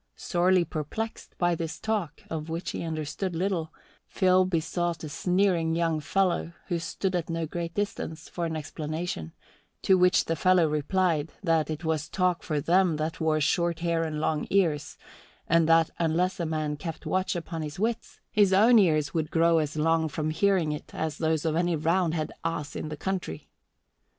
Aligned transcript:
Sorely 0.15 0.65
perplexed 0.65 1.37
by 1.37 1.53
this 1.53 1.79
talk, 1.79 2.23
of 2.27 2.49
which 2.49 2.71
he 2.71 2.81
understood 2.81 3.35
little, 3.35 3.71
Phil 4.07 4.45
besought 4.45 5.03
a 5.03 5.09
sneering 5.09 5.75
young 5.75 5.99
fellow, 5.99 6.53
who 6.69 6.79
stood 6.79 7.15
at 7.15 7.29
no 7.29 7.45
great 7.45 7.75
distance, 7.75 8.27
for 8.27 8.47
an 8.47 8.55
explanation; 8.55 9.31
to 9.83 9.99
which 9.99 10.25
the 10.25 10.35
fellow 10.35 10.67
replied 10.67 11.31
that 11.43 11.69
it 11.69 11.85
was 11.85 12.09
talk 12.09 12.41
for 12.41 12.59
them 12.59 12.95
that 12.95 13.21
wore 13.21 13.39
short 13.39 13.81
hair 13.81 14.01
and 14.03 14.19
long 14.19 14.47
ears, 14.49 14.97
and 15.47 15.69
that 15.69 15.91
unless 15.99 16.39
a 16.39 16.47
man 16.47 16.77
kept 16.77 17.05
watch 17.05 17.35
upon 17.35 17.61
his 17.61 17.77
wits 17.77 18.19
his 18.31 18.51
own 18.51 18.79
ears 18.79 19.13
would 19.13 19.29
grow 19.29 19.59
as 19.59 19.75
long 19.75 20.09
from 20.09 20.31
hearing 20.31 20.71
it 20.71 20.95
as 20.95 21.19
those 21.19 21.45
of 21.45 21.55
any 21.55 21.75
Roundhead 21.75 22.31
ass 22.43 22.75
in 22.75 22.89
the 22.89 22.97
country. 22.97 23.51